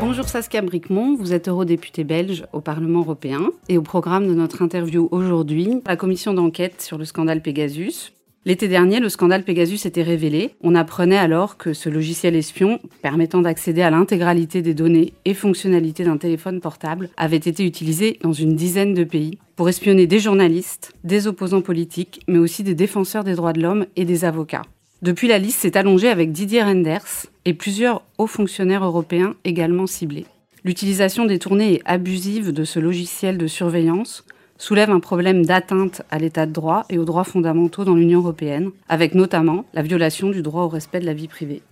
Bonjour 0.00 0.26
Saskia 0.26 0.62
Bricmont, 0.62 1.14
vous 1.14 1.34
êtes 1.34 1.46
eurodéputée 1.46 2.04
belge 2.04 2.46
au 2.54 2.62
Parlement 2.62 3.00
européen 3.00 3.50
et 3.68 3.76
au 3.76 3.82
programme 3.82 4.26
de 4.26 4.32
notre 4.32 4.62
interview 4.62 5.08
aujourd'hui, 5.10 5.82
la 5.86 5.96
commission 5.96 6.32
d'enquête 6.32 6.80
sur 6.80 6.96
le 6.96 7.04
scandale 7.04 7.42
Pegasus. 7.42 8.14
L'été 8.46 8.66
dernier, 8.66 8.98
le 8.98 9.10
scandale 9.10 9.44
Pegasus 9.44 9.86
était 9.86 10.02
révélé. 10.02 10.54
On 10.62 10.74
apprenait 10.74 11.18
alors 11.18 11.58
que 11.58 11.74
ce 11.74 11.90
logiciel 11.90 12.34
espion, 12.34 12.80
permettant 13.02 13.42
d'accéder 13.42 13.82
à 13.82 13.90
l'intégralité 13.90 14.62
des 14.62 14.72
données 14.72 15.12
et 15.26 15.34
fonctionnalités 15.34 16.04
d'un 16.04 16.16
téléphone 16.16 16.60
portable, 16.60 17.10
avait 17.18 17.36
été 17.36 17.66
utilisé 17.66 18.18
dans 18.22 18.32
une 18.32 18.56
dizaine 18.56 18.94
de 18.94 19.04
pays 19.04 19.38
pour 19.54 19.68
espionner 19.68 20.06
des 20.06 20.18
journalistes, 20.18 20.94
des 21.04 21.26
opposants 21.26 21.60
politiques, 21.60 22.22
mais 22.26 22.38
aussi 22.38 22.62
des 22.62 22.74
défenseurs 22.74 23.24
des 23.24 23.34
droits 23.34 23.52
de 23.52 23.60
l'homme 23.60 23.84
et 23.96 24.06
des 24.06 24.24
avocats. 24.24 24.62
Depuis, 25.02 25.28
la 25.28 25.38
liste 25.38 25.60
s'est 25.60 25.78
allongée 25.78 26.10
avec 26.10 26.30
Didier 26.30 26.62
Renders 26.62 27.26
et 27.46 27.54
plusieurs 27.54 28.02
hauts 28.18 28.26
fonctionnaires 28.26 28.84
européens 28.84 29.34
également 29.44 29.86
ciblés. 29.86 30.26
L'utilisation 30.62 31.24
détournée 31.24 31.74
et 31.74 31.82
abusive 31.86 32.52
de 32.52 32.64
ce 32.64 32.78
logiciel 32.78 33.38
de 33.38 33.46
surveillance 33.46 34.26
soulève 34.58 34.90
un 34.90 35.00
problème 35.00 35.46
d'atteinte 35.46 36.02
à 36.10 36.18
l'état 36.18 36.44
de 36.44 36.52
droit 36.52 36.84
et 36.90 36.98
aux 36.98 37.06
droits 37.06 37.24
fondamentaux 37.24 37.84
dans 37.84 37.94
l'Union 37.94 38.20
européenne, 38.20 38.72
avec 38.90 39.14
notamment 39.14 39.64
la 39.72 39.80
violation 39.80 40.28
du 40.28 40.42
droit 40.42 40.64
au 40.64 40.68
respect 40.68 41.00
de 41.00 41.06
la 41.06 41.14
vie 41.14 41.28
privée. 41.28 41.62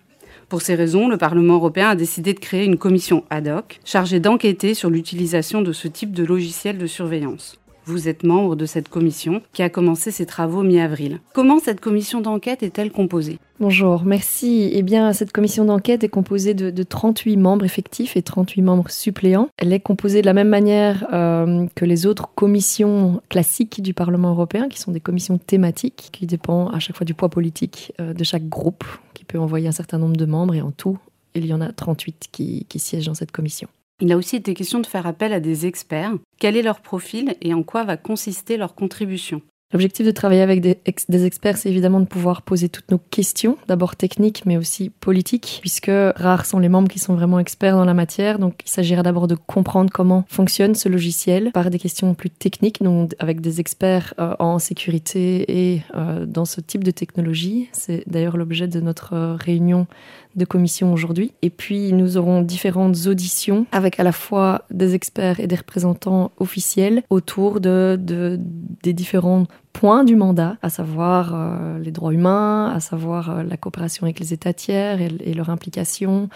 Pour 0.49 0.63
ces 0.63 0.75
raisons, 0.75 1.07
le 1.07 1.19
Parlement 1.19 1.57
européen 1.57 1.91
a 1.91 1.97
décidé 1.97 2.33
de 2.33 2.41
créer 2.41 2.65
une 2.65 2.79
commission 2.79 3.25
ad 3.29 3.47
hoc 3.47 3.79
chargée 3.85 4.21
d'enquêter 4.21 4.73
sur 4.73 4.89
l'utilisation 4.89 5.61
de 5.61 5.75
ce 5.75 5.87
type 5.87 6.13
de 6.13 6.25
logiciel 6.25 6.79
de 6.79 6.87
surveillance. 6.87 7.59
Vous 7.89 8.07
êtes 8.07 8.23
membre 8.23 8.55
de 8.55 8.67
cette 8.67 8.91
commission 8.91 9.41
qui 9.55 9.63
a 9.63 9.71
commencé 9.71 10.11
ses 10.11 10.27
travaux 10.27 10.63
mi-avril. 10.63 11.21
Comment 11.33 11.59
cette 11.59 11.81
commission 11.81 12.21
d'enquête 12.21 12.63
est-elle 12.63 12.93
composée? 12.93 13.39
Bonjour, 13.61 14.05
merci. 14.05 14.69
Eh 14.75 14.83
bien, 14.83 15.15
cette 15.15 15.33
commission 15.33 15.65
d'enquête 15.65 16.05
est 16.05 16.11
composée 16.11 16.53
de, 16.53 16.83
38 16.83 17.39
membres 17.39 17.65
effectifs 17.65 18.15
et 18.15 18.21
38 18.21 18.61
membres 18.61 18.91
suppléants. 18.91 19.49
Elle 19.57 19.73
est 19.73 19.81
composée 19.81 20.21
de 20.21 20.27
la 20.27 20.35
même 20.35 20.51
manière 20.51 21.07
euh, 21.15 21.65
que 21.75 21.87
les 21.87 22.05
autres 22.05 22.29
commissions 22.35 23.23
classiques 23.31 23.81
du 23.81 23.95
Parlement 23.95 24.33
européen, 24.33 24.69
qui 24.69 24.79
sont 24.79 24.93
des 24.93 25.01
commissions 25.01 25.39
thématiques, 25.39 26.11
qui 26.13 26.27
dépendent 26.27 26.75
à 26.75 26.81
chaque 26.81 26.97
fois 26.97 27.07
du 27.07 27.15
poids 27.15 27.31
politique 27.31 27.95
euh, 28.03 28.13
de 28.13 28.23
chaque 28.23 28.51
groupe, 28.51 28.85
qui 29.15 29.25
peut 29.25 29.39
envoyer 29.39 29.67
un 29.67 29.73
certain 29.73 29.97
nombre 29.97 30.17
de 30.17 30.27
membres, 30.27 30.55
et 30.55 30.61
en 30.61 30.73
tout, 30.73 30.99
il 31.35 31.47
y 31.47 31.55
en 31.55 31.63
a 31.63 31.73
38 31.73 32.29
qui 32.31 32.67
siègent 32.79 33.07
dans 33.07 33.15
cette 33.15 33.33
commission. 33.33 33.69
Il 34.01 34.13
a 34.13 34.17
aussi 34.17 34.37
été 34.37 34.55
question 34.55 34.79
de 34.79 34.87
faire 34.87 35.09
appel 35.09 35.33
à 35.33 35.41
des 35.41 35.67
experts. 35.67 36.15
Quel 36.39 36.57
est 36.57 36.63
leur 36.63 36.81
profil 36.81 37.35
et 37.41 37.53
en 37.53 37.65
quoi 37.65 37.83
va 37.83 37.97
consister 37.97 38.57
leur 38.57 38.77
contribution? 38.77 39.43
L'objectif 39.71 40.07
de 40.07 40.13
travailler 40.13 40.41
avec 40.41 40.63
des, 40.63 41.27
experts, 41.27 41.59
c'est 41.59 41.69
évidemment 41.69 42.01
de 42.01 42.07
pouvoir 42.07 42.41
poser 42.41 42.71
toutes 42.71 42.91
nos 42.91 42.97
questions, 42.97 43.59
d'abord 43.67 43.97
techniques, 43.97 44.47
mais 44.47 44.57
aussi 44.57 44.89
politiques, 44.89 45.59
puisque 45.61 45.91
rares 46.17 46.47
sont 46.47 46.59
les 46.59 46.71
membres 46.71 46.89
qui 46.89 46.99
sont 46.99 47.15
vraiment 47.15 47.39
experts 47.39 47.77
dans 47.77 47.85
la 47.85 47.93
matière. 47.93 48.39
Donc, 48.39 48.63
il 48.65 48.71
s'agira 48.71 49.03
d'abord 49.03 49.27
de 49.27 49.35
comprendre 49.35 49.91
comment 49.93 50.25
fonctionne 50.27 50.75
ce 50.75 50.89
logiciel 50.89 51.51
par 51.53 51.69
des 51.69 51.79
questions 51.79 52.15
plus 52.15 52.31
techniques, 52.31 52.83
donc 52.83 53.15
avec 53.19 53.43
des 53.43 53.61
experts 53.61 54.15
euh, 54.19 54.35
en 54.39 54.59
sécurité 54.59 55.45
et 55.75 55.83
euh, 55.95 56.25
dans 56.25 56.47
ce 56.47 56.63
type 56.63 56.83
de 56.83 56.91
technologie. 56.91 57.69
C'est 57.73 58.05
d'ailleurs 58.07 58.39
l'objet 58.39 58.69
de 58.69 58.81
notre 58.81 59.13
euh, 59.13 59.35
réunion 59.35 59.87
de 60.39 60.45
commission 60.45 60.93
aujourd'hui. 60.93 61.33
Et 61.43 61.51
puis, 61.51 61.93
nous 61.93 62.17
aurons 62.17 62.43
différentes 62.43 63.07
auditions 63.07 63.67
avec 63.73 64.01
à 64.01 64.03
la 64.03 64.13
fois 64.13 64.65
des 64.71 64.95
experts 64.95 65.41
et 65.41 65.47
des 65.47 65.57
représentants 65.57 66.33
officiels 66.39 67.03
autour 67.11 67.61
de, 67.61 67.99
de 68.01 68.39
des 68.83 68.93
différents 68.93 69.47
points 69.73 70.05
du 70.05 70.17
mandat, 70.17 70.57
à 70.63 70.71
savoir 70.71 71.35
euh, 71.35 71.79
les 71.79 71.93
droits 71.93 72.13
humains, 72.13 72.73
à 72.75 72.81
savoir 72.81 73.31
euh, 73.31 73.43
la 73.43 73.57
coopération 73.57 74.05
avec 74.05 74.19
les 74.19 74.33
États 74.33 74.53
tiers 74.53 75.01
et, 75.01 75.35
leur 75.35 75.51
implication, 75.51 76.29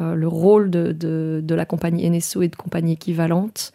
euh, 0.00 0.14
le 0.14 0.28
rôle 0.28 0.70
de, 0.70 0.92
de, 0.92 1.40
de, 1.42 1.54
la 1.54 1.64
compagnie 1.64 2.08
NSO 2.08 2.42
et 2.42 2.48
de 2.48 2.56
compagnies 2.56 2.92
équivalentes. 2.92 3.72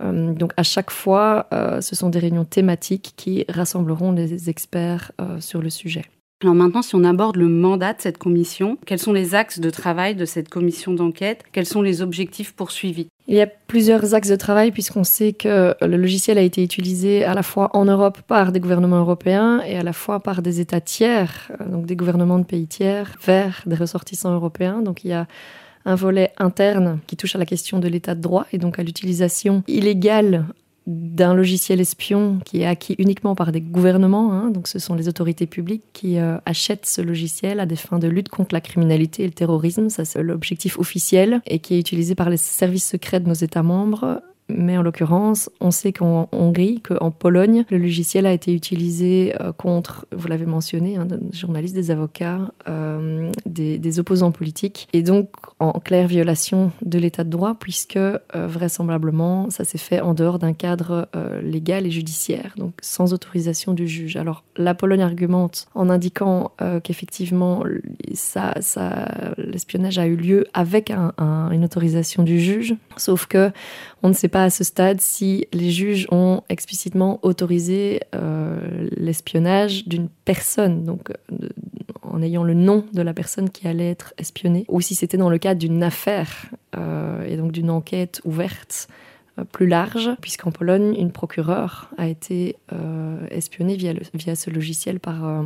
donc 0.00 0.52
à 0.56 0.62
chaque 0.62 0.90
fois, 0.90 1.48
ce 1.80 1.96
sont 1.96 2.10
des 2.10 2.20
réunions 2.20 2.44
thématiques 2.44 3.12
qui 3.16 3.44
rassembleront 3.48 4.12
les 4.12 4.48
experts 4.48 5.12
sur 5.40 5.60
le 5.60 5.68
sujet. 5.68 6.04
Alors 6.42 6.54
maintenant, 6.54 6.80
si 6.80 6.94
on 6.94 7.04
aborde 7.04 7.36
le 7.36 7.48
mandat 7.48 7.92
de 7.92 8.00
cette 8.00 8.16
commission, 8.16 8.78
quels 8.86 8.98
sont 8.98 9.12
les 9.12 9.34
axes 9.34 9.60
de 9.60 9.68
travail 9.68 10.14
de 10.14 10.24
cette 10.24 10.48
commission 10.48 10.94
d'enquête? 10.94 11.44
Quels 11.52 11.66
sont 11.66 11.82
les 11.82 12.00
objectifs 12.00 12.54
poursuivis? 12.54 13.08
Il 13.28 13.34
y 13.34 13.42
a 13.42 13.46
plusieurs 13.46 14.14
axes 14.14 14.30
de 14.30 14.36
travail 14.36 14.70
puisqu'on 14.70 15.04
sait 15.04 15.34
que 15.34 15.74
le 15.82 15.96
logiciel 15.98 16.38
a 16.38 16.40
été 16.40 16.64
utilisé 16.64 17.24
à 17.24 17.34
la 17.34 17.42
fois 17.42 17.68
en 17.76 17.84
Europe 17.84 18.22
par 18.26 18.52
des 18.52 18.60
gouvernements 18.60 19.00
européens 19.00 19.60
et 19.66 19.76
à 19.76 19.82
la 19.82 19.92
fois 19.92 20.20
par 20.20 20.40
des 20.40 20.60
États 20.60 20.80
tiers, 20.80 21.50
euh, 21.60 21.68
donc 21.68 21.84
des 21.84 21.94
gouvernements 21.94 22.38
de 22.38 22.44
pays 22.44 22.66
tiers, 22.66 23.16
vers 23.22 23.62
des 23.66 23.76
ressortissants 23.76 24.32
européens. 24.32 24.80
Donc 24.80 25.04
il 25.04 25.08
y 25.08 25.12
a 25.12 25.26
un 25.84 25.94
volet 25.94 26.32
interne 26.38 27.00
qui 27.06 27.16
touche 27.16 27.34
à 27.34 27.38
la 27.38 27.46
question 27.46 27.78
de 27.78 27.88
l'état 27.88 28.14
de 28.14 28.20
droit 28.20 28.46
et 28.52 28.58
donc 28.58 28.78
à 28.78 28.82
l'utilisation 28.82 29.62
illégale 29.68 30.46
d'un 30.86 31.34
logiciel 31.34 31.80
espion 31.80 32.38
qui 32.44 32.62
est 32.62 32.66
acquis 32.66 32.94
uniquement 32.98 33.34
par 33.34 33.52
des 33.52 33.60
gouvernements. 33.60 34.32
Hein. 34.32 34.50
donc, 34.50 34.66
ce 34.66 34.78
sont 34.78 34.94
les 34.94 35.08
autorités 35.08 35.46
publiques 35.46 35.84
qui 35.92 36.18
euh, 36.18 36.38
achètent 36.46 36.86
ce 36.86 37.00
logiciel 37.00 37.60
à 37.60 37.66
des 37.66 37.76
fins 37.76 37.98
de 37.98 38.08
lutte 38.08 38.28
contre 38.28 38.54
la 38.54 38.60
criminalité 38.60 39.24
et 39.24 39.26
le 39.26 39.32
terrorisme. 39.32 39.88
Ça, 39.88 40.04
c'est 40.04 40.22
l'objectif 40.22 40.78
officiel 40.78 41.42
et 41.46 41.58
qui 41.58 41.74
est 41.74 41.80
utilisé 41.80 42.14
par 42.14 42.30
les 42.30 42.36
services 42.36 42.88
secrets 42.88 43.20
de 43.20 43.28
nos 43.28 43.34
États 43.34 43.62
membres 43.62 44.22
mais 44.56 44.76
en 44.76 44.82
l'occurrence, 44.82 45.50
on 45.60 45.70
sait 45.70 45.92
qu'en 45.92 46.28
Hongrie, 46.32 46.80
qu'en 46.80 47.10
Pologne, 47.10 47.64
le 47.70 47.78
logiciel 47.78 48.26
a 48.26 48.32
été 48.32 48.54
utilisé 48.54 49.34
euh, 49.40 49.52
contre, 49.52 50.06
vous 50.12 50.28
l'avez 50.28 50.46
mentionné, 50.46 50.96
hein, 50.96 51.06
des 51.06 51.18
journalistes, 51.36 51.74
des 51.74 51.90
avocats, 51.90 52.52
euh, 52.68 53.30
des, 53.46 53.98
opposants 53.98 54.30
politiques, 54.30 54.88
et 54.92 55.02
donc 55.02 55.30
en 55.58 55.72
claire 55.72 56.06
violation 56.06 56.70
de 56.82 56.98
l'état 56.98 57.24
de 57.24 57.30
droit, 57.30 57.56
puisque 57.58 57.96
euh, 57.96 58.18
vraisemblablement, 58.34 59.50
ça 59.50 59.64
s'est 59.64 59.78
fait 59.78 60.00
en 60.00 60.14
dehors 60.14 60.38
d'un 60.38 60.52
cadre 60.52 61.08
légal 61.42 61.86
et 61.86 61.90
judiciaire, 61.90 62.54
donc 62.56 62.74
sans 62.82 63.12
autorisation 63.12 63.72
du 63.72 63.88
juge. 63.88 64.16
Alors 64.16 64.44
la 64.56 64.74
Pologne 64.74 65.02
argumente 65.02 65.66
en 65.74 65.90
indiquant 65.90 66.52
qu'effectivement, 66.84 67.64
ça, 68.14 68.54
ça, 68.60 69.32
l'espionnage 69.36 69.98
a 69.98 70.06
eu 70.06 70.16
lieu 70.16 70.46
avec 70.54 70.90
une 70.90 71.64
autorisation 71.64 72.22
du 72.22 72.40
juge, 72.40 72.74
sauf 72.96 73.26
que 73.26 73.50
on 74.02 74.08
ne 74.08 74.14
sait 74.14 74.28
pas 74.28 74.39
à 74.42 74.50
ce 74.50 74.64
stade 74.64 75.00
si 75.00 75.46
les 75.52 75.70
juges 75.70 76.06
ont 76.10 76.42
explicitement 76.48 77.20
autorisé 77.22 78.00
euh, 78.14 78.88
l'espionnage 78.96 79.86
d'une 79.86 80.08
personne, 80.24 80.84
donc 80.84 81.10
euh, 81.10 81.48
en 82.02 82.22
ayant 82.22 82.44
le 82.44 82.54
nom 82.54 82.84
de 82.92 83.02
la 83.02 83.14
personne 83.14 83.50
qui 83.50 83.68
allait 83.68 83.90
être 83.90 84.14
espionnée, 84.18 84.64
ou 84.68 84.80
si 84.80 84.94
c'était 84.94 85.16
dans 85.16 85.30
le 85.30 85.38
cadre 85.38 85.60
d'une 85.60 85.82
affaire 85.82 86.50
euh, 86.76 87.24
et 87.26 87.36
donc 87.36 87.52
d'une 87.52 87.70
enquête 87.70 88.20
ouverte 88.24 88.88
plus 89.52 89.66
large, 89.66 90.10
puisqu'en 90.20 90.50
Pologne, 90.50 90.94
une 90.98 91.12
procureure 91.12 91.88
a 91.96 92.08
été 92.08 92.56
espionnée 93.30 93.76
via, 93.76 93.94
via 94.12 94.36
ce 94.36 94.50
logiciel 94.50 95.00
par 95.00 95.44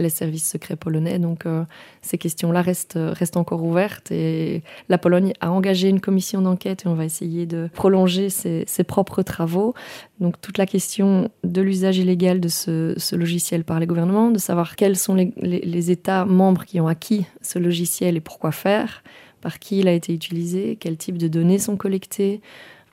les 0.00 0.08
services 0.08 0.48
secrets 0.48 0.76
polonais. 0.76 1.18
Donc 1.18 1.46
euh, 1.46 1.64
ces 2.02 2.18
questions-là 2.18 2.62
restent, 2.62 2.98
restent 2.98 3.36
encore 3.36 3.62
ouvertes 3.62 4.10
et 4.10 4.62
la 4.88 4.98
Pologne 4.98 5.32
a 5.40 5.50
engagé 5.50 5.88
une 5.88 6.00
commission 6.00 6.42
d'enquête 6.42 6.84
et 6.84 6.88
on 6.88 6.94
va 6.94 7.04
essayer 7.04 7.46
de 7.46 7.68
prolonger 7.72 8.30
ses, 8.30 8.66
propres 8.86 9.22
travaux. 9.22 9.74
Donc 10.18 10.40
toute 10.40 10.58
la 10.58 10.66
question 10.66 11.30
de 11.44 11.62
l'usage 11.62 11.98
illégal 11.98 12.40
de 12.40 12.48
ce, 12.48 13.14
logiciel 13.14 13.64
par 13.64 13.78
les 13.78 13.86
gouvernements, 13.86 14.30
de 14.30 14.38
savoir 14.38 14.76
quels 14.76 14.96
sont 14.96 15.14
les, 15.14 15.32
les 15.36 15.90
États 15.90 16.24
membres 16.24 16.64
qui 16.64 16.80
ont 16.80 16.88
acquis 16.88 17.26
ce 17.42 17.58
logiciel 17.58 18.16
et 18.16 18.20
pourquoi 18.20 18.52
faire, 18.52 19.02
par 19.40 19.58
qui 19.58 19.78
il 19.78 19.88
a 19.88 19.92
été 19.92 20.12
utilisé, 20.12 20.76
quel 20.78 20.96
type 20.96 21.18
de 21.18 21.28
données 21.28 21.58
sont 21.58 21.76
collectées. 21.76 22.40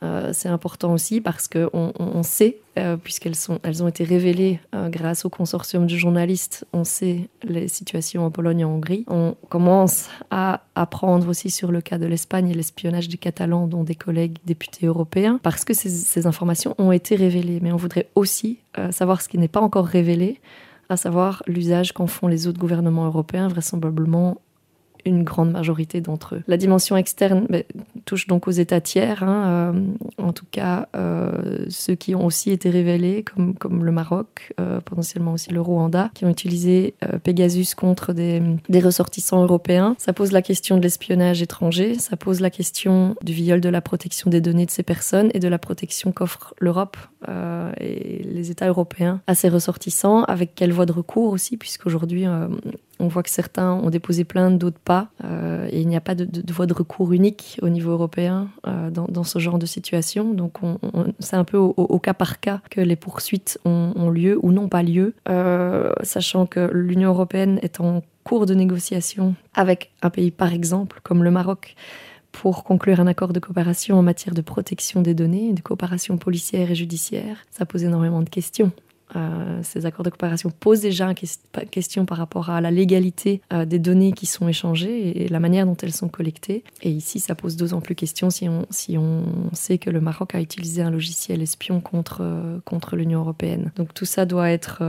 Euh, 0.04 0.30
c'est 0.34 0.50
important 0.50 0.94
aussi 0.94 1.22
parce 1.22 1.48
qu'on 1.48 1.92
on 1.98 2.24
sait, 2.24 2.60
euh, 2.78 2.98
puisqu'elles 2.98 3.34
elles 3.64 3.84
ont 3.84 3.88
été 3.88 4.04
révélées 4.04 4.60
euh, 4.76 4.90
grâce 4.90 5.26
au 5.26 5.30
consortium 5.30 5.88
de 5.88 5.96
journalistes, 5.96 6.66
on 6.72 6.84
sait 6.84 7.30
les 7.44 7.68
situations 7.68 8.26
en 8.26 8.32
Pologne 8.32 8.60
et 8.60 8.64
en 8.64 8.72
Hongrie. 8.72 9.06
On 9.08 9.36
commence 9.50 10.10
à 10.30 10.62
apprendre 10.76 11.28
aussi 11.28 11.50
sur 11.50 11.72
le 11.72 11.82
cas 11.82 11.98
de 11.98 12.06
l'Espagne 12.06 12.50
et 12.50 12.54
l'espionnage 12.54 13.10
des 13.10 13.18
Catalans, 13.18 13.68
dont 13.68 13.84
des 13.84 13.96
collègues 13.96 14.38
députés 14.46 14.86
européens, 14.86 15.40
parce 15.42 15.66
que 15.66 15.74
ces, 15.74 15.90
ces 15.90 16.28
informations 16.28 16.76
ont 16.78 16.92
été 16.92 17.16
révélées. 17.16 17.60
Mais 17.62 17.72
on 17.72 17.78
voudrait 17.78 18.10
aussi 18.16 18.60
savoir 18.92 19.24
ce 19.24 19.30
qui 19.30 19.40
n'est 19.40 19.48
pas 19.48 19.62
encore 19.62 19.88
révélé, 19.88 20.40
à 20.90 20.98
savoir 20.98 21.42
l'usage 21.48 21.92
qu'en 21.94 22.06
font 22.06 22.28
les 22.28 22.48
autres 22.48 22.60
gouvernements 22.60 23.06
européens, 23.06 23.48
vraisemblablement 23.48 24.40
une 25.08 25.24
grande 25.24 25.52
majorité 25.52 26.02
d'entre 26.02 26.36
eux. 26.36 26.44
La 26.48 26.58
dimension 26.58 26.98
externe 26.98 27.46
ben, 27.50 27.64
touche 28.06 28.28
donc 28.28 28.48
aux 28.48 28.52
États 28.52 28.82
tiers, 28.82 29.24
hein, 29.24 29.74
euh, 29.74 30.24
en 30.24 30.34
tout 30.34 30.46
cas 30.50 30.88
euh, 30.96 31.66
ceux 31.70 31.96
qui 31.96 32.16
ont 32.16 32.26
aussi 32.26 32.52
été 32.52 32.70
révélés, 32.70 33.24
comme, 33.24 33.84
le 33.84 33.92
Maroc, 33.92 34.54
euh, 34.60 34.80
potentiellement 34.82 35.34
aussi 35.34 35.52
le 35.52 35.62
Rwanda, 35.62 36.10
qui 36.14 36.26
ont 36.26 36.30
utilisé 36.30 36.96
Pegasus 37.24 37.76
contre 37.76 38.14
des, 38.14 38.42
des 38.70 38.80
ressortissants 38.80 39.44
européens. 39.44 39.96
Ça 39.98 40.14
pose 40.14 40.32
la 40.32 40.42
question 40.42 40.78
de 40.78 40.82
l'espionnage 40.82 41.42
étranger, 41.42 41.96
ça 41.96 42.18
pose 42.18 42.40
la 42.40 42.50
question 42.50 43.16
du 43.24 43.34
viol 43.34 43.62
de 43.62 43.70
la 43.70 43.82
protection 43.82 44.30
des 44.30 44.42
données 44.42 44.66
de 44.66 44.72
ces 44.72 44.84
personnes 44.84 45.30
et 45.34 45.40
de 45.40 45.48
la 45.48 45.58
protection 45.58 46.12
qu'offre 46.12 46.54
l'Europe 46.60 46.98
et 47.80 48.24
les 48.24 48.52
États 48.52 48.68
européens 48.68 49.22
à 49.28 49.36
ces 49.36 49.50
ressortissants, 49.50 50.24
avec 50.24 50.56
quelle 50.56 50.72
voie 50.72 50.86
de 50.86 50.92
recours 50.92 51.34
aussi, 51.34 51.58
puisqu'aujourd'hui 51.58 52.26
on 53.00 53.08
voit 53.08 53.24
que 53.24 53.30
certains 53.30 53.74
ont 53.74 53.90
déposé 53.90 54.24
plainte, 54.24 54.58
d'autres 54.58 54.80
pas. 54.80 55.10
Euh, 55.24 55.68
et 55.72 55.82
il 55.82 55.88
n'y 55.88 55.96
a 55.96 56.02
pas 56.02 56.16
de, 56.16 56.28
voie 56.52 56.66
de 56.66 56.74
recours 56.74 57.14
unique 57.14 57.60
au 57.62 57.70
niveau 57.70 57.92
européen 57.92 58.50
euh, 58.66 58.90
dans, 58.90 59.24
ce 59.24 59.40
genre 59.40 59.60
de 59.60 59.66
situation. 59.66 60.34
Donc 60.34 60.60
c'est 61.20 61.36
un 61.36 61.44
peu 61.44 61.58
au, 61.58 62.00
cas 62.00 62.14
par 62.14 62.40
cas 62.40 62.62
que 62.70 62.82
les 62.82 62.96
poursuites 62.96 63.60
ont, 63.66 64.10
lieu 64.10 64.40
ou 64.42 64.52
n'ont 64.52 64.70
pas 64.70 64.84
lieu, 64.84 65.14
euh, 65.30 65.92
sachant 66.04 66.46
que 66.46 66.70
l'Union 66.74 67.10
européenne 67.10 67.60
est 67.62 67.80
en 67.80 68.02
cours 68.24 68.46
de 68.46 68.54
négociation 68.54 69.36
avec 69.54 69.92
un 70.02 70.10
pays, 70.10 70.32
par 70.32 70.54
exemple, 70.54 71.00
comme 71.04 71.24
le 71.24 71.32
Maroc, 71.32 71.76
pour 72.32 72.64
conclure 72.64 73.00
un 73.00 73.08
accord 73.08 73.34
de 73.34 73.40
coopération 73.40 73.98
en 73.98 74.02
matière 74.02 74.36
de 74.36 74.42
protection 74.42 75.02
des 75.02 75.14
données, 75.14 75.54
de 75.54 75.62
coopération 75.62 76.18
policière 76.18 76.72
et 76.72 76.76
judiciaire. 76.76 77.38
Ça 77.52 77.66
pose 77.66 77.84
énormément 77.84 78.22
de 78.22 78.30
questions 78.30 78.72
euh, 79.16 79.60
ces 79.64 79.86
accords 79.86 80.04
de 80.04 80.10
coopération 80.10 80.52
posent 80.60 80.82
déjà 80.82 81.08
une 81.08 81.16
question 81.70 82.06
par 82.06 82.18
rapport 82.18 82.50
à 82.50 82.60
la 82.60 82.72
légalité 82.72 83.42
euh, 83.54 83.66
des 83.66 83.80
données 83.80 84.12
qui 84.12 84.26
sont 84.26 84.48
échangées 84.48 85.24
et 85.24 85.28
la 85.30 85.40
manière 85.40 85.66
dont 85.66 85.78
elles 85.82 85.94
sont 85.94 86.10
collectées. 86.10 86.64
Et 86.82 86.90
ici, 86.90 87.20
ça 87.20 87.36
pose 87.36 87.56
d'autant 87.56 87.80
plus 87.80 87.96
question 87.96 88.30
si 88.30 88.50
on, 88.50 88.66
si 88.70 88.98
on 88.98 89.24
sait 89.54 89.78
que 89.78 89.90
le 89.90 90.02
Maroc 90.02 90.36
a 90.36 90.42
utilisé 90.42 90.82
un 90.82 90.92
logiciel 90.92 91.42
espion 91.42 91.80
contre, 91.80 92.22
euh, 92.22 92.60
l'Union 92.94 93.20
européenne. 93.20 93.72
Donc 93.76 93.94
tout 93.94 94.06
ça 94.06 94.26
doit 94.26 94.50
être, 94.50 94.82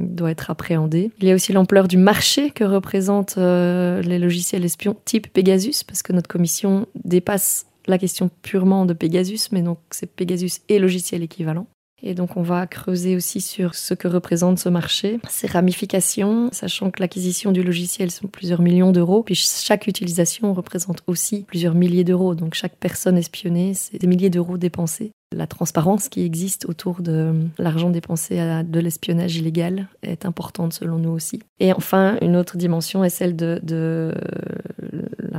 doit 0.00 0.30
être 0.30 0.50
appréhendé. 0.50 1.10
Il 1.20 1.28
y 1.28 1.30
a 1.30 1.34
aussi 1.34 1.52
l'ampleur 1.52 1.86
du 1.86 1.96
marché 1.96 2.50
que 2.50 2.64
représentent 2.64 3.36
les 3.36 4.18
logiciels 4.18 4.64
espions 4.64 4.96
type 5.04 5.32
Pegasus, 5.32 5.84
parce 5.86 6.02
que 6.02 6.12
notre 6.12 6.28
commission 6.28 6.86
dépasse 7.04 7.66
la 7.86 7.98
question 7.98 8.30
purement 8.42 8.86
de 8.86 8.94
Pegasus, 8.94 9.50
mais 9.52 9.62
donc 9.62 9.78
c'est 9.90 10.10
Pegasus 10.10 10.60
et 10.68 10.78
logiciel 10.78 11.22
équivalent. 11.22 11.66
Et 12.02 12.14
donc 12.14 12.36
on 12.36 12.42
va 12.42 12.66
creuser 12.66 13.16
aussi 13.16 13.40
sur 13.40 13.74
ce 13.74 13.94
que 13.94 14.08
représente 14.08 14.58
ce 14.58 14.68
marché, 14.68 15.20
ses 15.28 15.46
ramifications, 15.46 16.48
sachant 16.52 16.90
que 16.90 17.00
l'acquisition 17.00 17.52
du 17.52 17.62
logiciel 17.62 18.10
sont 18.10 18.26
plusieurs 18.26 18.60
millions 18.60 18.92
d'euros, 18.92 19.22
puis 19.22 19.34
chaque 19.34 19.86
utilisation 19.86 20.52
représente 20.52 21.02
aussi 21.06 21.44
plusieurs 21.46 21.74
milliers 21.74 22.04
d'euros. 22.04 22.34
Donc 22.34 22.54
chaque 22.54 22.76
personne 22.76 23.16
espionnée, 23.16 23.74
c'est 23.74 23.98
des 23.98 24.06
milliers 24.06 24.30
d'euros 24.30 24.58
dépensés. 24.58 25.12
La 25.34 25.46
transparence 25.46 26.08
qui 26.08 26.24
existe 26.24 26.66
autour 26.66 27.00
de 27.00 27.32
l'argent 27.58 27.90
dépensé 27.90 28.38
à 28.38 28.62
de 28.62 28.80
l'espionnage 28.80 29.36
illégal 29.36 29.88
est 30.02 30.26
importante 30.26 30.74
selon 30.74 30.98
nous 30.98 31.10
aussi. 31.10 31.40
Et 31.58 31.72
enfin, 31.72 32.18
une 32.20 32.36
autre 32.36 32.56
dimension 32.56 33.02
est 33.02 33.10
celle 33.10 33.34
de, 33.34 34.14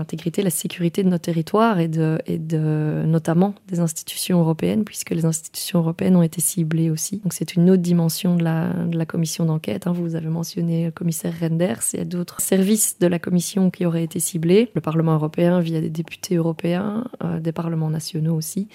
l'intégrité, 0.04 0.42
la 0.42 0.50
sécurité 0.50 1.02
de 1.02 1.08
nos 1.08 1.18
territoires 1.18 1.80
et, 1.80 1.88
de, 1.88 2.20
et 2.26 2.38
de, 2.38 3.04
notamment 3.06 3.56
des 3.70 3.80
institutions 3.80 4.42
européennes, 4.42 4.84
puisque 4.84 5.12
les 5.12 5.24
institutions 5.24 5.80
européennes 5.80 6.18
ont 6.18 6.22
été 6.24 6.42
ciblées 6.42 6.90
aussi. 6.90 7.20
Donc 7.20 7.32
c'est 7.32 7.56
une 7.56 7.70
autre 7.70 7.82
dimension 7.82 8.36
de 8.36 8.44
la, 8.44 8.74
de 8.74 8.98
la 8.98 9.06
commission 9.06 9.46
d'enquête. 9.46 9.88
Hein. 9.88 9.94
Vous 9.94 10.16
avez 10.16 10.28
mentionné 10.28 10.86
le 10.86 10.92
commissaire 10.92 11.34
Renders, 11.40 11.80
il 11.94 12.00
y 12.00 12.02
a 12.02 12.06
d'autres 12.06 12.42
services 12.42 13.00
de 13.00 13.08
la 13.08 13.18
commission 13.18 13.72
qui 13.72 13.86
auraient 13.86 14.04
été 14.04 14.20
ciblés, 14.20 14.70
le 14.76 14.82
Parlement 14.82 15.14
européen 15.14 15.62
via 15.62 15.80
des 15.80 15.90
députés 15.90 16.36
européens, 16.36 17.06
euh, 17.24 17.40
des 17.40 17.54
parlements 17.54 17.90
nationaux 17.90 18.36
aussi 18.36 18.68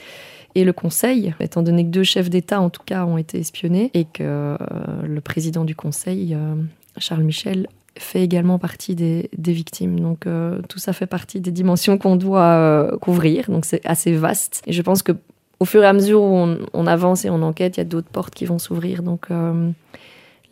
et 0.55 0.65
le 0.65 0.73
Conseil, 0.73 1.35
étant 1.41 1.63
donné 1.63 1.85
que 1.85 1.91
deux 1.91 2.05
chefs 2.05 2.31
d'État 2.31 2.61
en 2.61 2.71
tout 2.71 2.83
cas 2.85 3.05
ont 3.05 3.19
été 3.19 3.39
espionnés 3.39 3.91
et 3.93 4.05
que 4.05 4.23
euh, 4.23 4.57
le 5.05 5.21
président 5.21 5.65
du 5.65 5.75
Conseil, 5.75 6.35
euh, 6.35 6.55
Charles 6.97 7.23
Michel, 7.23 7.69
fait 7.97 8.23
également 8.23 8.59
partie 8.59 8.95
des, 8.95 9.29
victimes. 9.37 10.01
Donc 10.01 10.27
euh, 10.27 10.61
tout 10.69 10.79
ça 10.79 10.93
fait 10.93 11.07
partie 11.07 11.41
des 11.41 11.51
dimensions 11.51 11.99
qu'on 11.99 12.17
doit 12.17 12.97
couvrir. 13.01 13.51
Donc 13.51 13.65
c'est 13.65 13.85
assez 13.87 14.13
vaste. 14.13 14.63
Et 14.67 14.73
je 14.73 14.83
pense 14.83 15.03
que 15.03 15.13
au 15.61 15.65
fur 15.65 15.83
et 15.83 15.87
à 15.87 15.93
mesure 15.93 16.23
où 16.23 16.47
on, 16.73 16.87
avance 16.87 17.25
et 17.25 17.31
on 17.31 17.43
enquête, 17.43 17.77
il 17.77 17.81
y 17.81 17.83
a 17.83 17.85
d'autres 17.85 18.11
portes 18.11 18.35
qui 18.35 18.45
vont 18.45 18.61
s'ouvrir. 18.61 19.03
Donc 19.03 19.29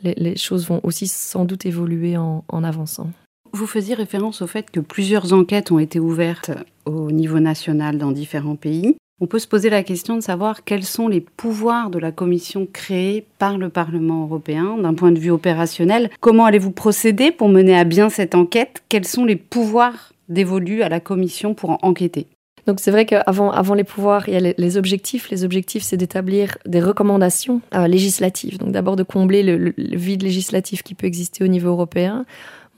les, 0.02 0.36
choses 0.36 0.66
vont 0.66 0.80
aussi 0.82 1.06
sans 1.06 1.44
doute 1.44 1.64
évoluer 1.64 2.16
en, 2.16 2.44
en 2.48 2.64
avançant. 2.64 3.10
Vous 3.52 3.66
faisiez 3.66 3.94
référence 3.94 4.42
au 4.42 4.46
fait 4.46 4.70
que 4.70 4.80
plusieurs 4.80 5.32
enquêtes 5.32 5.70
ont 5.70 5.78
été 5.78 6.00
ouvertes 6.00 6.50
au 6.84 7.10
niveau 7.10 7.40
national 7.40 7.98
dans 7.98 8.10
différents 8.10 8.56
pays. 8.56 8.96
On 9.18 9.26
peut 9.26 9.38
se 9.38 9.48
poser 9.48 9.70
la 9.70 9.82
question 9.82 10.16
de 10.16 10.20
savoir 10.20 10.62
quels 10.62 10.84
sont 10.84 11.08
les 11.08 11.22
pouvoirs 11.22 11.88
de 11.88 11.98
la 11.98 12.12
commission 12.12 12.68
créée 12.70 13.24
par 13.38 13.56
le 13.56 13.70
Parlement 13.70 14.24
européen 14.24 14.76
d'un 14.76 14.92
point 14.92 15.10
de 15.10 15.18
vue 15.18 15.30
opérationnel. 15.30 16.10
Comment 16.20 16.44
allez-vous 16.44 16.70
procéder 16.70 17.30
pour 17.30 17.48
mener 17.48 17.74
à 17.78 17.84
bien 17.84 18.10
cette 18.10 18.34
enquête? 18.34 18.82
Quels 18.90 19.06
sont 19.06 19.24
les 19.24 19.36
pouvoirs 19.36 20.12
dévolus 20.28 20.82
à 20.82 20.90
la 20.90 21.00
commission 21.00 21.54
pour 21.54 21.82
enquêter? 21.82 22.26
Donc 22.66 22.78
c'est 22.78 22.90
vrai 22.90 23.06
qu'avant 23.06 23.50
avant 23.50 23.72
les 23.72 23.84
pouvoirs, 23.84 24.28
il 24.28 24.34
y 24.34 24.36
a 24.36 24.52
les, 24.54 24.76
objectifs. 24.76 25.30
Les 25.30 25.44
objectifs, 25.44 25.82
c'est 25.82 25.96
d'établir 25.96 26.58
des 26.66 26.80
recommandations 26.82 27.62
euh, 27.74 27.86
législatives. 27.86 28.58
Donc 28.58 28.72
d'abord 28.72 28.96
de 28.96 29.02
combler 29.02 29.42
le, 29.42 29.72
vide 29.76 30.24
législatif 30.24 30.82
qui 30.82 30.94
peut 30.94 31.06
exister 31.06 31.42
au 31.42 31.46
niveau 31.46 31.70
européen. 31.70 32.26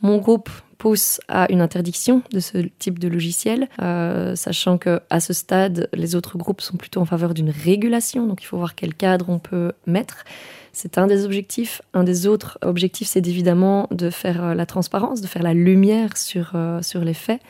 Mon 0.02 0.18
groupe 0.18 0.50
pousse 0.78 1.20
à 1.26 1.50
une 1.50 1.60
interdiction 1.60 2.22
de 2.32 2.40
ce 2.40 2.58
type 2.78 2.98
de 2.98 3.08
logiciel, 3.08 3.68
euh, 3.82 4.36
sachant 4.36 4.78
que 4.78 5.00
à 5.10 5.18
ce 5.18 5.32
stade, 5.32 5.88
les 5.92 6.14
autres 6.14 6.38
groupes 6.38 6.60
sont 6.60 6.76
plutôt 6.76 7.00
en 7.00 7.04
faveur 7.04 7.34
d'une 7.34 7.50
régulation. 7.50 8.26
Donc 8.26 8.42
il 8.42 8.46
faut 8.46 8.56
voir 8.56 8.74
quel 8.76 8.94
cadre 8.94 9.28
on 9.28 9.40
peut 9.40 9.72
mettre. 9.86 10.24
C'est 10.72 10.96
un 10.96 11.08
des 11.08 11.24
objectifs. 11.24 11.82
Un 11.94 12.04
des 12.04 12.28
autres 12.28 12.58
objectifs, 12.62 13.08
c'est 13.08 13.26
évidemment 13.26 13.88
de 13.90 14.10
faire 14.10 14.44
euh, 14.44 14.54
la 14.54 14.66
transparence, 14.66 15.20
de 15.20 15.26
faire 15.26 15.42
la 15.42 15.54
lumière 15.54 16.16
sur, 16.16 16.52
euh, 16.54 16.80
sur 16.82 17.00
les 17.00 17.14
faits. 17.14 17.42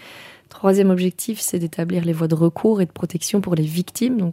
Troisième 0.48 0.88
objectif, 0.88 1.38
c'est 1.40 1.58
d'établir 1.58 2.06
les 2.06 2.14
voies 2.14 2.28
de 2.28 2.34
recours 2.34 2.80
et 2.80 2.86
de 2.86 2.90
protection 2.90 3.42
pour 3.42 3.54
les 3.54 3.64
victimes. 3.64 4.32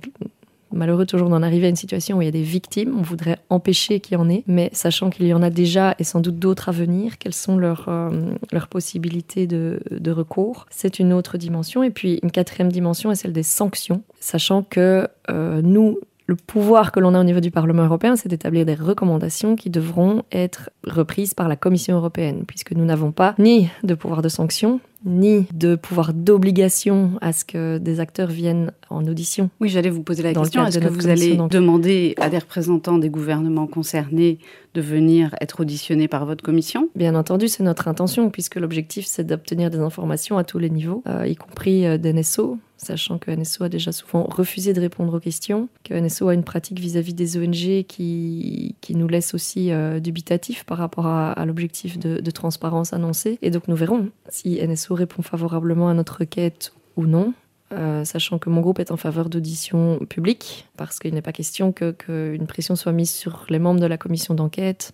Malheureux 0.72 1.06
toujours 1.06 1.30
d'en 1.30 1.42
arriver 1.42 1.68
à 1.68 1.70
une 1.70 1.76
situation 1.76 2.18
où 2.18 2.22
il 2.22 2.26
y 2.26 2.28
a 2.28 2.32
des 2.32 2.42
victimes. 2.42 2.96
On 2.98 3.02
voudrait 3.02 3.40
empêcher 3.50 4.00
qu'il 4.00 4.14
y 4.14 4.18
en 4.18 4.30
ait, 4.30 4.44
mais 4.48 4.70
sachant 4.74 5.10
qu'il 5.10 5.28
y 5.28 5.34
en 5.34 5.42
a 5.42 5.50
déjà 5.50 5.96
et 6.00 6.04
sans 6.04 6.20
doute 6.20 6.38
d'autres 6.38 6.70
à 6.70 6.72
venir, 6.72 7.18
quelles 7.18 7.34
sont 7.34 7.58
leurs, 7.58 7.86
euh, 7.88 8.10
leurs 8.52 8.68
possibilités 8.68 9.48
de, 9.48 9.80
recours 10.12 10.66
C'est 10.70 11.00
une 11.00 11.12
autre 11.12 11.38
dimension. 11.38 11.84
Et 11.84 11.90
puis 11.90 12.20
une 12.24 12.32
quatrième 12.32 12.72
dimension 12.72 13.12
est 13.12 13.16
celle 13.16 13.34
des 13.34 13.44
sanctions, 13.44 14.04
sachant 14.20 14.64
que 14.64 15.08
euh, 15.30 15.62
nous, 15.62 16.00
le 16.28 16.36
pouvoir 16.36 16.92
que 16.92 17.00
l'on 17.00 17.14
a 17.14 17.20
au 17.20 17.24
niveau 17.24 17.40
du 17.40 17.52
Parlement 17.52 17.84
européen, 17.84 18.16
c'est 18.16 18.30
d'établir 18.30 18.66
des 18.66 18.76
recommandations 18.76 19.56
qui 19.56 19.70
devront 19.70 20.24
être 20.32 20.70
reprises 20.86 21.34
par 21.34 21.48
la 21.48 21.56
Commission 21.56 21.98
européenne, 21.98 22.44
puisque 22.48 22.72
nous 22.72 22.86
n'avons 22.86 23.12
pas 23.12 23.36
ni 23.38 23.70
de 23.84 23.94
pouvoir 23.94 24.22
de 24.22 24.30
sanction, 24.30 24.80
ni 25.06 25.46
de 25.54 25.76
pouvoir 25.76 26.14
d'obligation 26.14 27.12
à 27.22 27.32
ce 27.32 27.46
que 27.46 27.78
des 27.78 28.00
acteurs 28.00 28.30
viennent 28.30 28.72
en 28.90 29.06
audition. 29.06 29.50
Oui, 29.60 29.70
j'allais 29.70 29.90
vous 29.90 30.04
poser 30.04 30.24
la 30.24 30.34
question. 30.34 30.66
Est-ce 30.66 30.80
que 30.80 30.88
vous 30.88 31.08
allez 31.08 31.38
demander 31.50 32.16
à 32.20 32.30
des 32.30 32.40
représentants 32.40 32.98
des 32.98 33.10
gouvernements 33.10 33.68
concernés 33.68 34.40
de 34.74 34.82
venir 34.82 35.36
être 35.42 35.62
auditionnés 35.62 36.08
par 36.08 36.26
votre 36.26 36.44
commission? 36.44 36.90
Bien 36.96 37.16
entendu, 37.16 37.48
c'est 37.48 37.64
notre 37.64 37.88
intention, 37.88 38.30
puisque 38.30 38.56
l'objectif, 38.56 39.06
c'est 39.06 39.24
d'obtenir 39.24 39.70
des 39.70 39.80
informations 39.80 40.38
à 40.38 40.44
tous 40.44 40.60
les 40.60 40.70
niveaux, 40.70 41.04
euh, 41.08 41.28
y 41.28 41.36
compris 41.36 41.86
euh, 41.86 41.98
d'NSO, 41.98 42.58
sachant 42.78 43.18
que 43.18 43.32
NSO 43.32 43.64
a 43.64 43.70
déjà 43.70 43.92
souvent 43.92 44.24
refusé 44.24 44.74
de 44.74 44.82
répondre 44.82 45.16
aux 45.16 45.20
questions, 45.20 45.70
que 45.84 45.94
NSO 45.94 46.30
a 46.30 46.34
une 46.34 46.44
pratique 46.44 46.80
vis-à-vis 46.80 47.14
des 47.14 47.38
ONG 47.38 47.86
qui, 47.88 48.76
qui 48.82 48.96
nous 48.96 49.08
laisse 49.08 49.34
aussi 49.34 49.72
euh, 49.72 50.00
dubitatif 50.00 50.64
par 50.64 50.78
rapport 50.78 51.08
à, 51.08 51.46
l'objectif 51.46 51.98
de, 52.00 52.32
transparence 52.32 52.92
annoncé. 52.92 53.40
Et 53.42 53.50
donc 53.50 53.68
nous 53.68 53.76
verrons 53.76 54.10
si 54.30 54.60
NSO 54.66 54.94
répond 54.94 55.22
favorablement 55.22 55.88
à 55.88 55.94
notre 55.94 56.20
requête 56.20 56.74
ou 56.96 57.06
non. 57.06 57.34
Euh, 57.72 58.06
sachant 58.06 58.38
que 58.38 58.50
mon 58.50 58.62
groupe 58.62 58.80
est 58.80 58.92
en 58.92 58.98
faveur 58.98 59.28
d'audition 59.28 59.98
publique, 60.08 60.68
parce 60.78 61.00
qu'il 61.00 61.14
n'est 61.16 61.24
pas 61.24 61.32
question 61.32 61.72
qu'une 61.72 62.46
pression 62.48 62.76
soit 62.76 62.92
mise 62.92 63.10
sur 63.10 63.46
les 63.50 63.58
membres 63.58 63.80
de 63.80 63.88
la 63.88 63.98
commission 63.98 64.36
d'enquête 64.36 64.94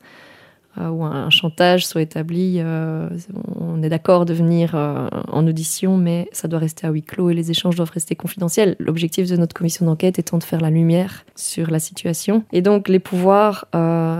euh, 0.78 0.90
ou 0.90 1.04
un, 1.04 1.30
chantage 1.30 1.86
soit 1.86 2.01
établi. 2.01 2.56
Euh, 2.58 3.10
on 3.60 3.82
est 3.84 3.90
d'accord 3.90 4.25
de 4.25 4.34
venir 4.34 4.75
en 4.75 5.48
audition, 5.48 5.98
mais 5.98 6.30
ça 6.32 6.48
doit 6.48 6.60
rester 6.60 6.88
à 6.88 6.92
huis 6.92 7.04
clos 7.04 7.30
et 7.30 7.34
les 7.34 7.51
échanges 7.51 7.75
doivent 7.75 7.92
rester 7.92 8.16
confidentiels. 8.16 8.75
L'objectif 8.80 9.30
de 9.30 9.36
notre 9.38 9.54
commission 9.54 9.86
d'enquête 9.86 10.20
étant 10.20 10.38
de 10.38 10.44
faire 10.44 10.62
la 10.62 10.70
lumière 10.70 11.25
sur 11.36 11.72
la 11.72 11.80
situation. 11.80 12.44
Et 12.51 12.62
donc 12.62 12.88
les 12.88 13.00
pouvoirs 13.00 13.66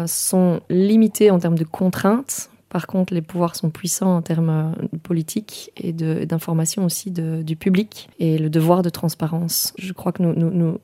sont 0.08 0.62
limités 0.70 1.31
en 1.31 1.39
termes 1.39 1.58
de 1.58 1.63
contraintes 1.63 2.51
par 2.72 2.88
contre, 2.88 3.13
les 3.13 3.22
pouvoirs 3.22 3.58
sont 3.58 3.70
puissants 3.70 4.15
en 4.15 4.22
termes 4.22 4.50
euh, 4.50 4.98
politiques 5.03 5.72
et 5.75 5.91
d'information 5.91 6.86
aussi 6.86 7.12
du 7.12 7.55
public 7.58 8.10
et 8.17 8.38
le 8.38 8.50
devoir 8.50 8.81
de 8.81 8.89
transparence. 8.89 9.74
Je 9.77 9.91
crois 9.91 10.13
que 10.13 10.24
nous, 10.24 10.79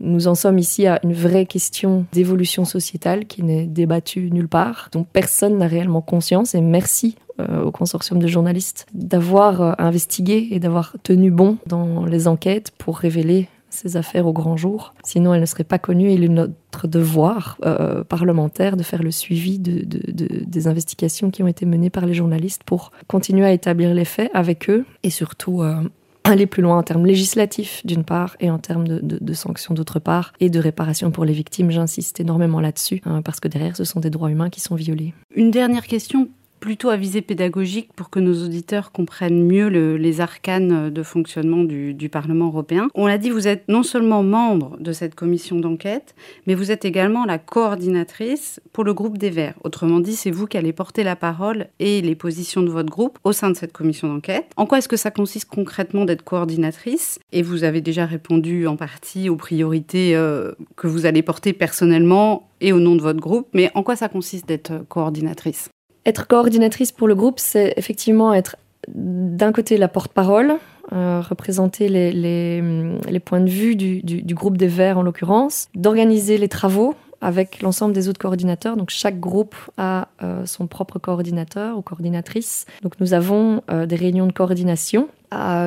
en 0.00 0.34
sommes 0.34 0.58
ici 0.58 0.86
à 0.86 1.00
une 1.02 1.12
vraie 1.12 1.46
question 1.46 2.06
d'évolution 2.12 2.64
sociétale 2.64 3.26
qui 3.26 3.42
n'est 3.42 3.66
débattue 3.66 4.30
nulle 4.30 4.48
part, 4.48 4.88
dont 4.92 5.04
personne 5.04 5.58
n'a 5.58 5.66
réellement 5.66 6.02
conscience. 6.02 6.54
Et 6.54 6.60
merci 6.60 7.16
au 7.64 7.70
consortium 7.70 8.18
de 8.18 8.26
journalistes 8.26 8.86
d'avoir 8.92 9.80
investigué 9.80 10.48
et 10.50 10.58
d'avoir 10.58 10.96
tenu 11.04 11.30
bon 11.30 11.56
dans 11.66 12.04
les 12.04 12.26
enquêtes 12.26 12.72
pour 12.76 12.98
révéler 12.98 13.48
ces 13.70 13.96
affaires 13.96 14.26
au 14.26 14.32
grand 14.32 14.56
jour. 14.56 14.94
Sinon, 15.04 15.34
elles 15.34 15.40
ne 15.40 15.46
seraient 15.46 15.64
pas 15.64 15.78
connues. 15.78 16.12
Il 16.12 16.24
est 16.24 16.28
notre 16.28 16.86
devoir 16.86 17.58
euh, 17.64 18.04
parlementaire 18.04 18.76
de 18.76 18.82
faire 18.82 19.02
le 19.02 19.10
suivi 19.10 19.58
de, 19.58 19.84
des 19.84 20.68
investigations 20.68 21.30
qui 21.30 21.42
ont 21.42 21.46
été 21.46 21.66
menées 21.66 21.90
par 21.90 22.06
les 22.06 22.14
journalistes 22.14 22.62
pour 22.64 22.92
continuer 23.06 23.44
à 23.44 23.52
établir 23.52 23.94
les 23.94 24.04
faits 24.04 24.30
avec 24.34 24.70
eux 24.70 24.84
et 25.02 25.10
surtout 25.10 25.62
euh, 25.62 25.82
aller 26.30 26.46
plus 26.46 26.62
loin 26.62 26.78
en 26.78 26.82
termes 26.82 27.06
législatifs 27.06 27.84
d'une 27.84 28.04
part 28.04 28.36
et 28.40 28.50
en 28.50 28.58
termes 28.58 28.86
de, 28.86 29.34
sanctions 29.34 29.74
d'autre 29.74 29.98
part 29.98 30.32
et 30.40 30.50
de 30.50 30.58
réparation 30.58 31.10
pour 31.10 31.24
les 31.24 31.32
victimes. 31.32 31.70
J'insiste 31.70 32.20
énormément 32.20 32.60
là-dessus 32.60 33.00
hein, 33.04 33.22
parce 33.22 33.40
que 33.40 33.48
derrière, 33.48 33.76
ce 33.76 33.84
sont 33.84 34.00
des 34.00 34.10
droits 34.10 34.30
humains 34.30 34.50
qui 34.50 34.60
sont 34.60 34.74
violés. 34.74 35.14
Une 35.34 35.50
dernière 35.50 35.86
question 35.86 36.28
plutôt 36.60 36.90
à 36.90 36.96
visée 36.96 37.22
pédagogique 37.22 37.90
pour 37.94 38.10
que 38.10 38.20
nos 38.20 38.44
auditeurs 38.44 38.92
comprennent 38.92 39.44
mieux 39.44 39.68
les 39.68 40.20
arcanes 40.20 40.90
de 40.90 41.02
fonctionnement 41.02 41.64
du, 41.64 42.08
Parlement 42.08 42.46
européen. 42.46 42.88
On 42.94 43.06
l'a 43.06 43.18
dit, 43.18 43.28
vous 43.28 43.48
êtes 43.48 43.68
non 43.68 43.82
seulement 43.82 44.22
membre 44.22 44.78
de 44.80 44.92
cette 44.92 45.14
commission 45.14 45.60
d'enquête, 45.60 46.14
mais 46.46 46.54
vous 46.54 46.70
êtes 46.70 46.86
également 46.86 47.26
la 47.26 47.38
coordinatrice 47.38 48.60
pour 48.72 48.82
le 48.82 48.94
groupe 48.94 49.18
des 49.18 49.28
Verts. 49.28 49.54
Autrement 49.62 50.00
dit, 50.00 50.16
c'est 50.16 50.30
vous 50.30 50.46
qui 50.46 50.56
allez 50.56 50.72
porter 50.72 51.04
la 51.04 51.16
parole 51.16 51.66
et 51.80 52.00
les 52.00 52.14
positions 52.14 52.62
de 52.62 52.70
votre 52.70 52.88
groupe 52.88 53.18
au 53.24 53.32
sein 53.32 53.50
de 53.50 53.56
cette 53.56 53.72
commission 53.72 54.08
d'enquête. 54.08 54.46
En 54.56 54.64
quoi 54.64 54.78
est-ce 54.78 54.88
que 54.88 54.96
ça 54.96 55.10
consiste 55.10 55.50
concrètement 55.50 56.06
d'être 56.06 56.22
coordinatrice? 56.22 57.18
Et 57.32 57.42
vous 57.42 57.64
avez 57.64 57.82
déjà 57.82 58.06
répondu 58.06 58.66
en 58.66 58.76
partie 58.76 59.28
aux 59.28 59.36
priorités 59.36 60.16
euh, 60.16 60.52
que 60.76 60.86
vous 60.86 61.04
allez 61.04 61.22
porter 61.22 61.52
personnellement 61.52 62.48
et 62.60 62.72
au 62.72 62.80
nom 62.80 62.96
de 62.96 63.02
votre 63.02 63.20
groupe, 63.20 63.48
mais 63.52 63.70
en 63.74 63.82
quoi 63.82 63.96
ça 63.96 64.08
consiste 64.08 64.48
d'être 64.48 64.84
coordinatrice? 64.88 65.68
Être 66.06 66.26
coordinatrice 66.26 66.92
pour 66.92 67.08
le 67.08 67.14
groupe, 67.14 67.38
c'est 67.38 67.74
effectivement 67.76 68.32
être 68.34 68.56
d'un 68.94 69.52
côté 69.52 69.76
la 69.76 69.88
porte-parole, 69.88 70.54
euh, 70.92 71.20
représenter 71.20 71.88
les, 71.88 72.12
les, 72.12 73.20
points 73.20 73.40
de 73.40 73.50
vue 73.50 73.76
du, 73.76 74.34
groupe 74.34 74.56
des 74.56 74.68
Verts 74.68 74.98
en 74.98 75.02
l'occurrence, 75.02 75.68
d'organiser 75.74 76.38
les 76.38 76.48
travaux 76.48 76.94
avec 77.20 77.62
l'ensemble 77.62 77.92
des 77.92 78.08
autres 78.08 78.20
coordinateurs. 78.20 78.76
Donc 78.76 78.90
chaque 78.90 79.20
groupe 79.20 79.56
a 79.76 80.08
euh, 80.22 80.46
son 80.46 80.66
propre 80.66 80.98
coordinateur 80.98 81.76
ou 81.76 81.82
coordinatrice. 81.82 82.64
Donc 82.82 82.94
nous 83.00 83.12
avons 83.12 83.62
euh, 83.70 83.86
des 83.86 83.96
réunions 83.96 84.26
de 84.26 84.32
coordination 84.32 85.08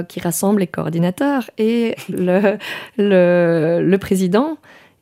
qui 0.07 0.19
rassemblent 0.19 0.61
les 0.61 0.65
coordinateurs 0.65 1.51
et 1.59 1.95
le 2.09 3.97
président 3.97 4.57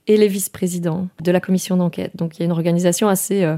et 0.07 0.17
les 0.17 0.27
vice-présidents 0.27 1.07
de 1.23 1.31
la 1.31 1.39
commission 1.39 1.77
d'enquête. 1.77 2.17
Donc 2.17 2.35
il 2.35 2.39
y 2.41 2.43
a 2.43 2.45
une 2.45 2.51
organisation 2.51 3.07
assez 3.07 3.49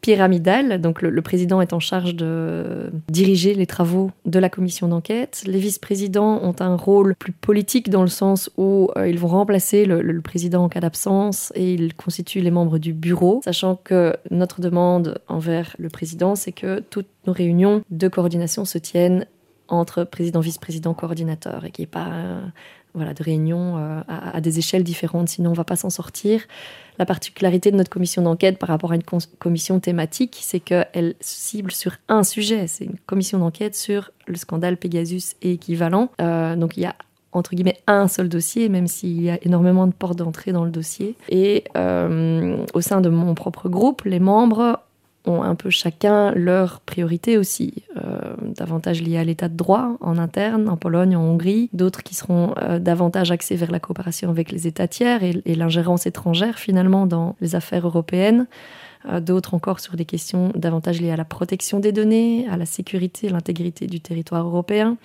pyramidale. 0.00 0.80
Donc 0.80 1.02
le, 1.02 1.22
président 1.22 1.60
est 1.60 1.72
en 1.72 1.80
charge 1.80 2.14
de 2.14 2.90
diriger 3.08 3.54
les 3.54 3.66
travaux 3.66 4.10
de 4.24 4.38
la 4.38 4.48
commission 4.48 4.88
d'enquête. 4.88 5.42
Les 5.46 5.58
vice-présidents 5.58 6.40
ont 6.42 6.54
un 6.60 6.76
rôle 6.76 7.14
plus 7.16 7.32
politique 7.32 7.90
dans 7.90 8.02
le 8.02 8.08
sens 8.08 8.50
où 8.56 8.90
euh, 8.96 9.08
ils 9.08 9.18
vont 9.18 9.28
remplacer 9.28 9.84
le, 9.84 10.20
président 10.20 10.64
en 10.64 10.68
cas 10.68 10.80
d'absence 10.80 11.52
et 11.54 11.74
ils 11.74 11.94
constituent 11.94 12.40
les 12.40 12.50
membres 12.50 12.78
du 12.78 12.92
bureau, 12.92 13.40
sachant 13.44 13.76
que 13.76 14.14
notre 14.30 14.60
demande 14.60 15.20
envers 15.28 15.74
le 15.78 15.88
président, 15.88 16.34
c'est 16.34 16.52
que 16.52 16.80
toutes 16.80 17.08
nos 17.26 17.32
réunions 17.32 17.82
de 17.90 18.08
coordination 18.08 18.64
se 18.64 18.78
tiennent 18.78 19.26
entre 19.68 20.04
président, 20.04 20.40
vice-président, 20.40 20.94
coordinateur 20.94 21.64
et 21.64 21.70
qu'il 21.70 21.82
n'y 21.82 21.86
pas 21.86 22.40
voilà, 22.98 23.14
de 23.14 23.22
réunions 23.22 23.78
euh, 23.78 24.00
à, 24.08 24.40
des 24.40 24.58
échelles 24.58 24.84
différentes, 24.84 25.28
sinon 25.28 25.50
on 25.50 25.52
ne 25.52 25.56
va 25.56 25.64
pas 25.64 25.76
s'en 25.76 25.90
sortir. 25.90 26.42
La 26.98 27.06
particularité 27.06 27.70
de 27.70 27.76
notre 27.76 27.90
commission 27.90 28.22
d'enquête 28.22 28.58
par 28.58 28.68
rapport 28.68 28.92
à 28.92 28.96
une 28.96 29.04
commission 29.38 29.80
thématique, 29.80 30.38
c'est 30.40 30.60
qu'elle 30.60 31.14
cible 31.20 31.70
sur 31.70 31.96
un 32.08 32.24
sujet. 32.24 32.66
C'est 32.66 32.84
une 32.84 32.98
commission 33.06 33.38
d'enquête 33.38 33.74
sur 33.76 34.10
le 34.26 34.36
scandale 34.36 34.76
Pegasus 34.76 35.36
et 35.40 35.52
équivalent. 35.52 36.10
Euh, 36.20 36.56
donc 36.56 36.76
il 36.76 36.82
y 36.82 36.86
a 36.86 36.96
entre 37.32 37.54
guillemets 37.54 37.78
un 37.86 38.08
seul 38.08 38.28
dossier, 38.28 38.68
même 38.68 38.86
s'il 38.86 39.22
y 39.22 39.30
a 39.30 39.38
énormément 39.42 39.86
de 39.86 39.92
portes 39.92 40.18
d'entrée 40.18 40.52
dans 40.52 40.64
le 40.64 40.70
dossier. 40.70 41.14
Et 41.28 41.64
euh, 41.76 42.64
au 42.74 42.80
sein 42.80 43.00
de 43.00 43.08
mon 43.08 43.34
propre 43.34 43.68
groupe, 43.68 44.02
les 44.04 44.20
membres 44.20 44.80
un 45.28 45.54
peu 45.54 45.70
chacun 45.70 46.32
leurs 46.32 46.80
priorités 46.80 47.38
aussi, 47.38 47.84
euh, 47.96 48.34
davantage 48.42 49.02
liées 49.02 49.18
à 49.18 49.24
l'état 49.24 49.48
de 49.48 49.56
droit 49.56 49.96
en 50.00 50.18
interne, 50.18 50.68
en 50.68 50.76
Pologne, 50.76 51.16
en 51.16 51.22
Hongrie, 51.22 51.70
d'autres 51.72 52.02
qui 52.02 52.14
seront 52.14 52.54
euh, 52.62 52.78
davantage 52.78 53.30
axés 53.30 53.56
vers 53.56 53.70
la 53.70 53.80
coopération 53.80 54.30
avec 54.30 54.50
les 54.52 54.66
États 54.66 54.88
tiers 54.88 55.22
et, 55.22 55.54
l'ingérence 55.54 56.06
étrangère 56.06 56.58
finalement 56.58 57.06
dans 57.06 57.36
les 57.40 57.54
affaires 57.54 57.86
européennes, 57.86 58.46
euh, 59.08 59.20
d'autres 59.20 59.54
encore 59.54 59.80
sur 59.80 59.96
des 59.96 60.04
questions 60.04 60.52
davantage 60.54 61.00
liées 61.00 61.10
à 61.10 61.16
la 61.16 61.24
protection 61.24 61.80
des 61.80 61.92
données, 61.92 62.46
à 62.50 62.56
la 62.56 62.66
sécurité, 62.66 63.28
l'intégrité 63.28 63.86
du 63.86 64.00
territoire 64.00 64.46
européen. 64.46 64.96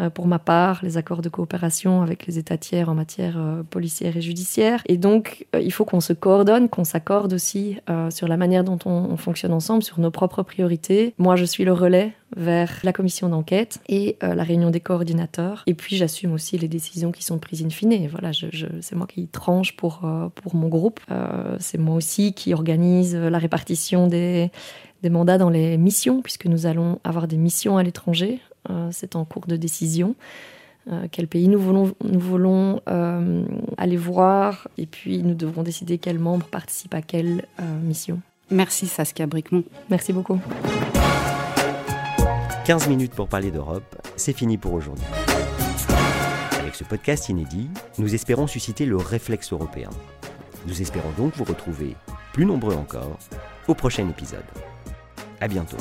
Euh, 0.00 0.10
pour 0.10 0.26
ma 0.26 0.38
part, 0.38 0.80
les 0.82 0.96
accords 0.96 1.22
de 1.22 1.28
coopération 1.28 2.02
avec 2.02 2.26
les 2.26 2.38
États 2.38 2.56
tiers 2.56 2.88
en 2.88 2.94
matière 2.94 3.34
euh, 3.36 3.62
policière 3.62 4.16
et 4.16 4.20
judiciaire. 4.20 4.82
Et 4.86 4.96
donc, 4.96 5.46
euh, 5.54 5.60
il 5.60 5.72
faut 5.72 5.84
qu'on 5.84 6.00
se 6.00 6.12
coordonne, 6.12 6.68
qu'on 6.68 6.84
s'accorde 6.84 7.32
aussi 7.32 7.78
sur 8.10 8.28
la 8.28 8.36
manière 8.36 8.64
dont 8.64 8.78
on, 8.84 9.16
fonctionne 9.16 9.52
ensemble, 9.52 9.82
sur 9.82 10.00
nos 10.00 10.10
propres 10.10 10.42
priorités. 10.42 11.14
Moi, 11.18 11.36
je 11.36 11.44
suis 11.44 11.64
le 11.64 11.72
relais 11.72 12.12
vers 12.36 12.80
la 12.82 12.92
commission 12.92 13.28
d'enquête 13.28 13.80
et 13.88 14.16
la 14.20 14.42
réunion 14.42 14.70
des 14.70 14.80
coordinateurs. 14.80 15.62
Et 15.66 15.74
puis, 15.74 15.96
j'assume 15.96 16.32
aussi 16.32 16.58
les 16.58 16.68
décisions 16.68 17.12
qui 17.12 17.22
sont 17.22 17.38
prises 17.38 17.64
in 17.64 17.70
fine. 17.70 18.08
Voilà, 18.08 18.30
c'est 18.32 18.94
moi 18.94 19.06
qui 19.06 19.28
tranche 19.28 19.76
pour, 19.76 20.08
pour 20.34 20.54
mon 20.54 20.68
groupe. 20.68 21.00
c'est 21.58 21.78
moi 21.78 21.96
aussi 21.96 22.32
qui 22.32 22.54
organise 22.54 23.14
la 23.14 23.38
répartition 23.38 24.06
des 24.06 24.50
des 25.02 25.10
mandats 25.10 25.38
dans 25.38 25.50
les 25.50 25.76
missions, 25.78 26.22
puisque 26.22 26.46
nous 26.46 26.66
allons 26.66 27.00
avoir 27.02 27.26
des 27.26 27.36
missions 27.36 27.76
à 27.76 27.82
l'étranger 27.82 28.40
c'est 28.90 29.16
en 29.16 29.24
cours 29.24 29.46
de 29.46 29.56
décision. 29.56 30.14
Euh, 30.90 31.06
quel 31.10 31.28
pays 31.28 31.48
nous 31.48 31.60
voulons, 31.60 31.94
nous 32.02 32.18
voulons 32.18 32.80
euh, 32.88 33.44
aller 33.76 33.96
voir 33.96 34.66
et 34.78 34.86
puis 34.86 35.22
nous 35.22 35.34
devrons 35.34 35.62
décider 35.62 35.98
quels 35.98 36.18
membres 36.18 36.46
participent 36.46 36.94
à 36.94 37.02
quelle 37.02 37.46
mission. 37.82 38.20
Merci 38.50 38.86
Saskia 38.86 39.26
Bricmont. 39.26 39.64
Merci 39.90 40.12
beaucoup. 40.12 40.40
15 42.64 42.88
minutes 42.88 43.12
pour 43.12 43.28
parler 43.28 43.50
d'Europe, 43.50 43.96
c'est 44.16 44.32
fini 44.32 44.58
pour 44.58 44.72
aujourd'hui. 44.72 45.04
Avec 46.60 46.74
ce 46.74 46.84
podcast 46.84 47.28
inédit, 47.28 47.68
nous 47.98 48.14
espérons 48.14 48.46
susciter 48.46 48.84
le 48.86 48.96
réflexe 48.96 49.52
européen. 49.52 49.90
Nous 50.66 50.80
espérons 50.80 51.10
donc 51.16 51.36
vous 51.36 51.44
retrouver, 51.44 51.96
plus 52.32 52.44
nombreux 52.44 52.74
encore, 52.74 53.18
au 53.66 53.74
prochain 53.74 54.08
épisode. 54.08 54.44
À 55.40 55.48
bientôt. 55.48 55.78